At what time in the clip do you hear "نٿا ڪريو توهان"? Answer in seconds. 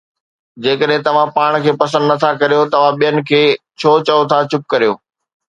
2.13-2.99